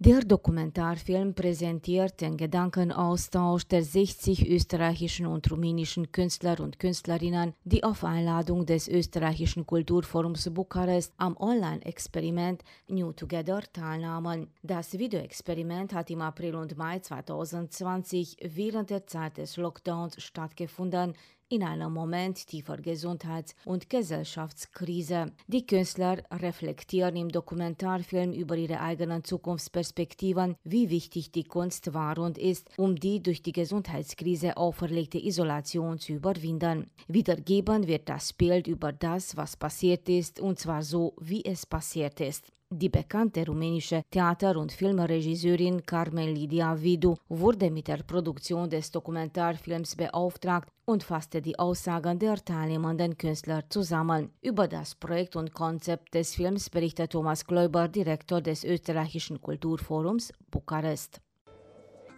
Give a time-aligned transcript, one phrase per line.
[0.00, 8.04] Der Dokumentarfilm präsentiert den Gedankenaustausch der 60 österreichischen und rumänischen Künstler und Künstlerinnen, die auf
[8.04, 14.46] Einladung des österreichischen Kulturforums Bukarest am Online-Experiment New Together teilnahmen.
[14.62, 21.14] Das Videoexperiment hat im April und Mai 2020 während der Zeit des Lockdowns stattgefunden
[21.48, 25.32] in einem Moment tiefer Gesundheits- und Gesellschaftskrise.
[25.46, 32.38] Die Künstler reflektieren im Dokumentarfilm über ihre eigenen Zukunftsperspektiven, wie wichtig die Kunst war und
[32.38, 36.90] ist, um die durch die Gesundheitskrise auferlegte Isolation zu überwinden.
[37.06, 42.20] Wiedergeben wird das Bild über das, was passiert ist, und zwar so, wie es passiert
[42.20, 42.52] ist.
[42.70, 49.96] Die bekannte rumänische Theater- und Filmregisseurin Carmen Lidia Vidu wurde mit der Produktion des Dokumentarfilms
[49.96, 54.32] beauftragt und fasste die Aussagen der teilnehmenden Künstler zusammen.
[54.42, 61.22] Über das Projekt und Konzept des Films berichtet Thomas Gläuber, Direktor des österreichischen Kulturforums Bukarest.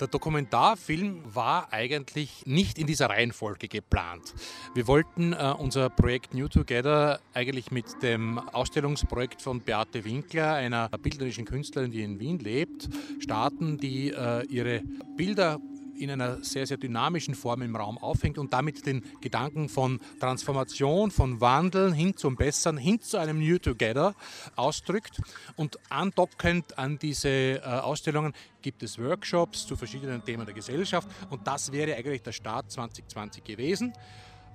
[0.00, 4.34] Der Dokumentarfilm war eigentlich nicht in dieser Reihenfolge geplant.
[4.74, 10.88] Wir wollten äh, unser Projekt New Together eigentlich mit dem Ausstellungsprojekt von Beate Winkler, einer
[10.88, 12.88] bildnerischen Künstlerin, die in Wien lebt,
[13.20, 14.82] starten, die äh, ihre
[15.16, 15.60] Bilder
[15.98, 21.10] in einer sehr, sehr dynamischen Form im Raum aufhängt und damit den Gedanken von Transformation,
[21.10, 24.14] von Wandeln hin zum Bessern, hin zu einem New Together
[24.56, 25.20] ausdrückt.
[25.56, 31.46] Und andockend an diese äh, Ausstellungen gibt es Workshops zu verschiedenen Themen der Gesellschaft und
[31.46, 33.92] das wäre eigentlich der Start 2020 gewesen.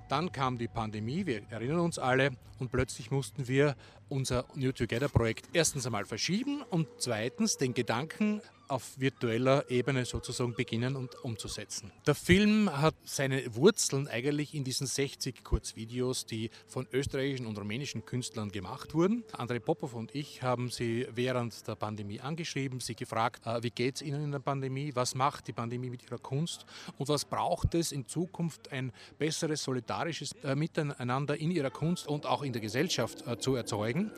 [0.08, 3.76] Dann kam die Pandemie, wir erinnern uns alle, und plötzlich mussten wir
[4.08, 10.54] unser New Together Projekt erstens einmal verschieben und zweitens den Gedanken auf virtueller Ebene sozusagen
[10.54, 11.90] beginnen und umzusetzen.
[12.06, 18.04] Der Film hat seine Wurzeln eigentlich in diesen 60 Kurzvideos, die von österreichischen und rumänischen
[18.04, 19.24] Künstlern gemacht wurden.
[19.32, 23.96] André Popov und ich haben sie während der Pandemie angeschrieben, sie gefragt, äh, wie geht
[23.96, 26.64] es ihnen in der Pandemie, was macht die Pandemie mit ihrer Kunst
[26.98, 32.26] und was braucht es in Zukunft ein besseres solidarisches äh, Miteinander in ihrer Kunst und
[32.26, 34.10] auch in der Gesellschaft äh, zu erzeugen.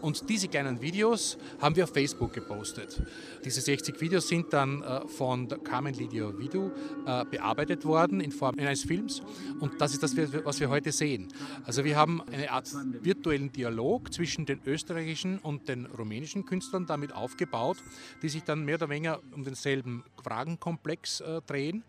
[0.00, 3.02] Und diese kleinen Videos haben wir auf Facebook gepostet.
[3.44, 6.70] Diese 60 Musikvideos sind dann äh, von Carmen Lidio Vidu
[7.06, 9.22] äh, bearbeitet worden in Form eines Films
[9.58, 10.14] und das ist das,
[10.44, 11.28] was wir heute sehen.
[11.64, 12.70] Also wir haben eine Art
[13.00, 17.78] virtuellen Dialog zwischen den österreichischen und den rumänischen Künstlern damit aufgebaut,
[18.20, 21.82] die sich dann mehr oder weniger um denselben Fragenkomplex äh, drehen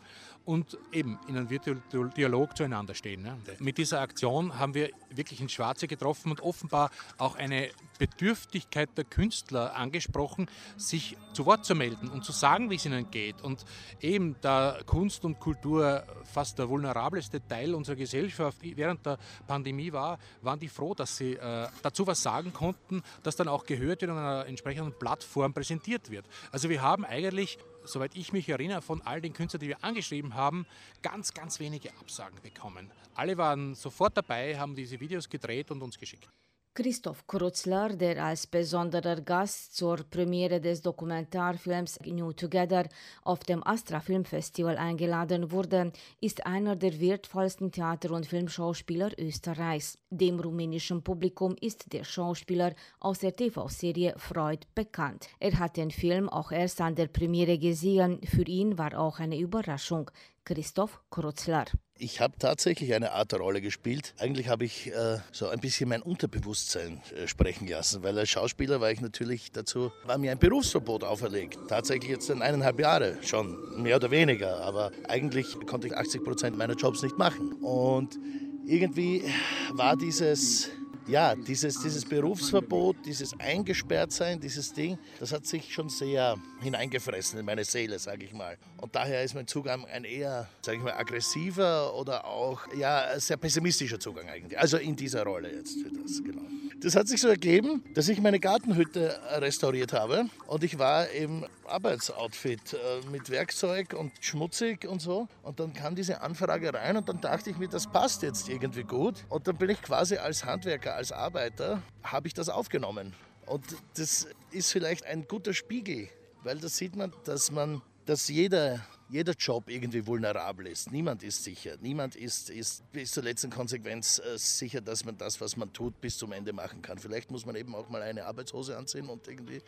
[0.47, 1.83] und eben in einem virtuellen
[2.15, 3.21] Dialog zueinander stehen.
[3.21, 3.37] Ne?
[3.59, 7.69] Mit dieser Aktion haben wir wirklich ins Schwarze getroffen und offenbar auch eine
[7.99, 10.47] Bedürftigkeit der Künstler angesprochen,
[10.77, 13.41] sich zu Wort zu melden und zu sagen, wie es ihnen geht.
[13.41, 13.65] Und
[13.99, 20.17] eben da Kunst und Kultur fast der vulnerabelste Teil unserer Gesellschaft während der Pandemie war,
[20.41, 24.11] waren die froh, dass sie äh, dazu was sagen konnten, das dann auch gehört wird
[24.11, 26.25] und einer entsprechenden Plattform präsentiert wird.
[26.51, 27.57] Also wir haben eigentlich
[27.87, 30.65] soweit ich mich erinnere, von all den Künstlern, die wir angeschrieben haben,
[31.01, 32.91] ganz, ganz wenige Absagen bekommen.
[33.15, 36.29] Alle waren sofort dabei, haben diese Videos gedreht und uns geschickt.
[36.77, 42.87] Christoph Krutzler, der als besonderer Gast zur Premiere des Dokumentarfilms New Together
[43.23, 49.97] auf dem Astra Filmfestival eingeladen wurde, ist einer der wertvollsten Theater- und Filmschauspieler Österreichs.
[50.11, 55.29] Dem rumänischen Publikum ist der Schauspieler aus der TV-Serie Freud bekannt.
[55.39, 58.21] Er hat den Film auch erst an der Premiere gesehen.
[58.23, 60.11] Für ihn war auch eine Überraschung.
[60.47, 61.65] Christoph Krutzler.
[61.97, 64.13] Ich habe tatsächlich eine Art Rolle gespielt.
[64.17, 68.79] Eigentlich habe ich äh, so ein bisschen mein Unterbewusstsein äh, sprechen lassen, weil als Schauspieler
[68.79, 71.59] war ich natürlich dazu, war mir ein Berufsverbot auferlegt.
[71.67, 76.57] Tatsächlich jetzt in eineinhalb Jahre schon, mehr oder weniger, aber eigentlich konnte ich 80 Prozent
[76.57, 77.51] meiner Jobs nicht machen.
[77.61, 78.17] Und
[78.65, 79.25] irgendwie
[79.73, 80.69] war dieses
[81.07, 87.45] ja, dieses, dieses Berufsverbot, dieses Eingesperrtsein, dieses Ding, das hat sich schon sehr hineingefressen in
[87.45, 88.57] meine Seele, sage ich mal.
[88.77, 93.37] Und daher ist mein Zugang ein eher, sage ich mal, aggressiver oder auch ja, sehr
[93.37, 94.59] pessimistischer Zugang eigentlich.
[94.59, 96.41] Also in dieser Rolle jetzt für das, genau.
[96.81, 101.43] Das hat sich so ergeben, dass ich meine Gartenhütte restauriert habe und ich war im
[101.65, 102.77] Arbeitsoutfit äh,
[103.09, 105.27] mit Werkzeug und schmutzig und so.
[105.41, 108.83] Und dann kam diese Anfrage rein und dann dachte ich mir, das passt jetzt irgendwie
[108.83, 109.25] gut.
[109.29, 113.13] Und dann bin ich quasi als Handwerker, als Arbeiter, habe ich das aufgenommen.
[113.47, 113.63] Und
[113.95, 116.09] das ist vielleicht ein guter Spiegel,
[116.43, 120.91] weil da sieht man, dass man, dass jeder jeder Job irgendwie vulnerabel ist.
[120.91, 121.77] Niemand ist sicher.
[121.81, 125.99] Niemand ist, ist bis zur letzten Konsequenz äh, sicher, dass man das, was man tut,
[126.01, 126.97] bis zum Ende machen kann.
[126.97, 129.61] Vielleicht muss man eben auch mal eine Arbeitshose anziehen und irgendwie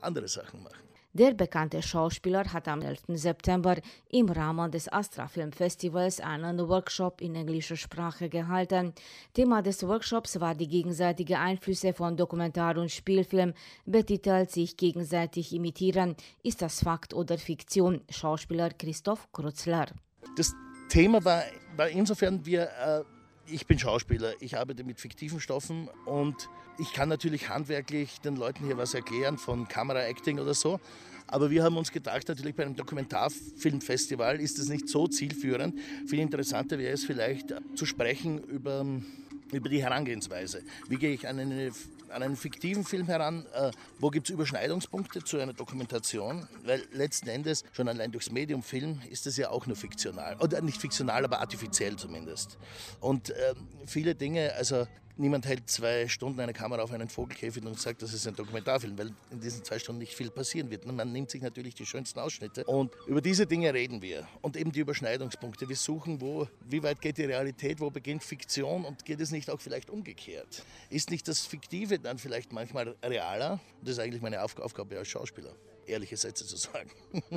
[0.00, 0.93] andere Sachen machen.
[1.16, 3.02] Der bekannte Schauspieler hat am 11.
[3.10, 3.76] September
[4.10, 8.92] im Rahmen des Astra Film Festivals einen Workshop in englischer Sprache gehalten.
[9.32, 13.54] Thema des Workshops war die gegenseitige Einflüsse von Dokumentar- und Spielfilm,
[13.86, 16.16] betitelt sich gegenseitig imitieren.
[16.42, 18.00] Ist das Fakt oder Fiktion?
[18.10, 19.86] Schauspieler Christoph Krutzler.
[20.36, 20.52] Das
[20.88, 21.44] Thema war,
[21.76, 23.04] war insofern, wir, äh,
[23.46, 26.48] ich bin Schauspieler, ich arbeite mit fiktiven Stoffen und
[26.78, 30.80] ich kann natürlich handwerklich den Leuten hier was erklären von Kamera-Acting oder so.
[31.26, 35.78] Aber wir haben uns gedacht, natürlich bei einem Dokumentarfilmfestival ist es nicht so zielführend.
[36.06, 38.84] Viel interessanter wäre es vielleicht zu sprechen über,
[39.52, 40.62] über die Herangehensweise.
[40.88, 41.72] Wie gehe ich an, eine,
[42.14, 43.46] an einen fiktiven Film heran?
[43.54, 46.48] Äh, wo gibt es Überschneidungspunkte zu einer Dokumentation?
[46.64, 50.36] Weil letzten Endes, schon allein durchs Medium Film, ist es ja auch nur fiktional.
[50.40, 52.58] Oder nicht fiktional, aber artifiziell zumindest.
[53.00, 53.54] Und äh,
[53.86, 58.12] viele Dinge, also Niemand hält zwei Stunden eine Kamera auf einen Vogelkäfig und sagt, das
[58.12, 60.84] ist ein Dokumentarfilm, weil in diesen zwei Stunden nicht viel passieren wird.
[60.86, 64.72] Man nimmt sich natürlich die schönsten Ausschnitte und über diese Dinge reden wir und eben
[64.72, 65.68] die Überschneidungspunkte.
[65.68, 69.50] Wir suchen, wo, wie weit geht die Realität, wo beginnt Fiktion und geht es nicht
[69.50, 70.64] auch vielleicht umgekehrt?
[70.90, 73.60] Ist nicht das Fiktive dann vielleicht manchmal realer?
[73.82, 75.54] Das ist eigentlich meine Aufgabe als Schauspieler,
[75.86, 76.90] ehrliche Sätze zu sagen.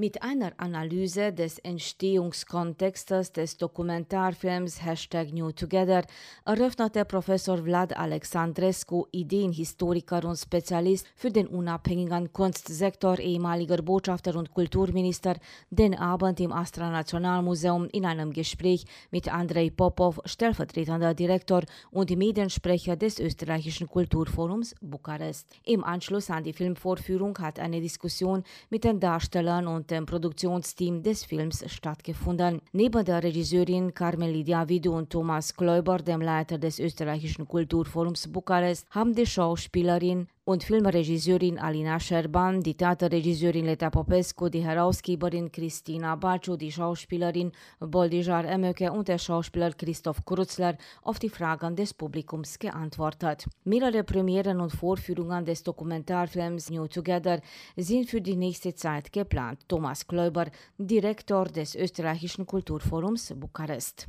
[0.00, 6.04] Mit einer Analyse des Entstehungskontextes des Dokumentarfilms Hashtag New Together
[6.46, 15.36] eröffnete Professor Vlad Alexandrescu, Ideenhistoriker und Spezialist für den unabhängigen Kunstsektor, ehemaliger Botschafter und Kulturminister,
[15.68, 21.60] den Abend im Astra Nationalmuseum in einem Gespräch mit Andrei Popov, stellvertretender Direktor
[21.90, 25.46] und Mediensprecher des österreichischen Kulturforums Bukarest.
[25.66, 31.24] Im Anschluss an die Filmvorführung hat eine Diskussion mit den Darstellern und dem Produktionsteam des
[31.24, 32.60] Films stattgefunden.
[32.72, 39.14] Neben der Regisseurin Carmen Lidiavidu und Thomas Kläuber, dem Leiter des österreichischen Kulturforums Bukarest, haben
[39.14, 46.72] die Schauspielerin und Filmregisseurin Alina Scherban, die Theaterregisseurin Leta Popescu, die Herausgeberin Christina Baciu, die
[46.72, 53.46] Schauspielerin Boldijar Emöke und der Schauspieler Christoph Krutzler auf die Fragen des Publikums geantwortet.
[53.64, 57.40] Mehrere Premieren und Vorführungen des Dokumentarfilms New Together
[57.76, 59.60] sind für die nächste Zeit geplant.
[59.68, 60.46] Thomas Kläuber,
[60.78, 64.08] Direktor des österreichischen Kulturforums Bukarest.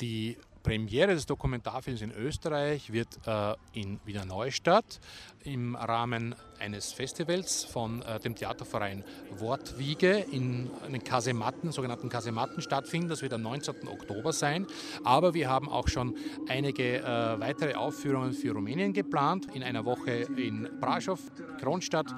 [0.00, 5.00] Die Premiere des Dokumentarfilms in Österreich wird äh, in Wiener Neustadt
[5.44, 9.04] im Rahmen eines Festivals von äh, dem Theaterverein
[9.38, 13.08] Wortwiege in den Kasematten, sogenannten Kasematten stattfinden.
[13.08, 13.88] Das wird am 19.
[13.88, 14.66] Oktober sein.
[15.04, 16.16] Aber wir haben auch schon
[16.48, 19.46] einige äh, weitere Aufführungen für Rumänien geplant.
[19.54, 21.20] In einer Woche in Brasov,
[21.60, 22.14] Kronstadt,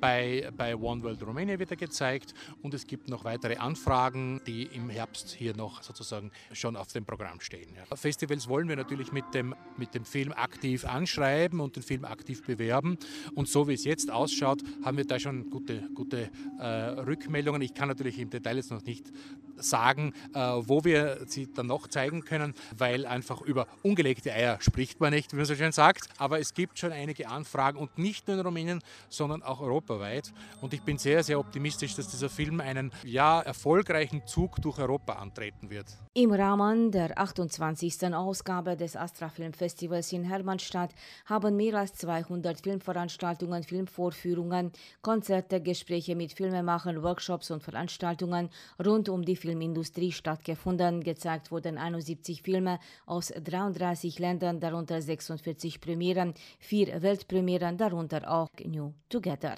[0.00, 2.34] bei, bei One World Romania wird er gezeigt.
[2.62, 7.04] Und es gibt noch weitere Anfragen, die im Herbst hier noch sozusagen schon auf dem
[7.04, 7.74] Programm stehen.
[7.76, 7.83] Ja.
[7.94, 12.42] Festivals wollen wir natürlich mit dem, mit dem Film aktiv anschreiben und den Film aktiv
[12.44, 12.98] bewerben.
[13.34, 17.62] Und so wie es jetzt ausschaut, haben wir da schon gute, gute äh, Rückmeldungen.
[17.62, 19.12] Ich kann natürlich im Detail jetzt noch nicht
[19.56, 25.00] sagen, äh, wo wir sie dann noch zeigen können, weil einfach über ungelegte Eier spricht
[25.00, 26.08] man nicht, wie man so schön sagt.
[26.18, 30.32] Aber es gibt schon einige Anfragen und nicht nur in Rumänien, sondern auch europaweit.
[30.60, 35.14] Und ich bin sehr, sehr optimistisch, dass dieser Film einen ja, erfolgreichen Zug durch Europa
[35.14, 35.86] antreten wird.
[36.14, 37.73] Im Rahmen der 28.
[38.14, 40.90] Ausgabe des Astra Film Festivals in Hermannstadt
[41.26, 44.72] haben mehr als 200 Filmveranstaltungen, Filmvorführungen,
[45.02, 48.50] Konzerte, Gespräche mit Filmemachern, Workshops und Veranstaltungen
[48.84, 51.02] rund um die Filmindustrie stattgefunden.
[51.02, 58.94] Gezeigt wurden 71 Filme aus 33 Ländern, darunter 46 Premieren, vier Weltpremieren, darunter auch New
[59.08, 59.56] Together.